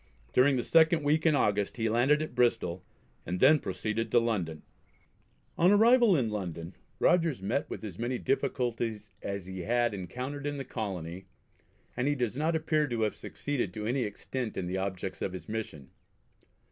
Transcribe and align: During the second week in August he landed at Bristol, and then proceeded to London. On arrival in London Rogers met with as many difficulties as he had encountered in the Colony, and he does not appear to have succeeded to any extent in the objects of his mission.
During 0.33 0.55
the 0.55 0.63
second 0.63 1.03
week 1.03 1.27
in 1.27 1.35
August 1.35 1.77
he 1.77 1.87
landed 1.87 2.23
at 2.23 2.33
Bristol, 2.33 2.83
and 3.23 3.39
then 3.39 3.59
proceeded 3.59 4.09
to 4.09 4.19
London. 4.19 4.63
On 5.59 5.69
arrival 5.71 6.17
in 6.17 6.31
London 6.31 6.73
Rogers 6.97 7.39
met 7.43 7.69
with 7.69 7.83
as 7.83 7.99
many 7.99 8.17
difficulties 8.17 9.11
as 9.21 9.45
he 9.45 9.59
had 9.59 9.93
encountered 9.93 10.47
in 10.47 10.57
the 10.57 10.65
Colony, 10.65 11.27
and 11.95 12.07
he 12.07 12.15
does 12.15 12.35
not 12.35 12.55
appear 12.55 12.87
to 12.87 13.01
have 13.03 13.13
succeeded 13.13 13.75
to 13.75 13.85
any 13.85 14.01
extent 14.01 14.57
in 14.57 14.65
the 14.65 14.75
objects 14.79 15.21
of 15.21 15.33
his 15.33 15.47
mission. 15.47 15.91